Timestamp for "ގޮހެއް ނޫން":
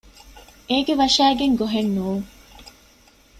1.59-2.25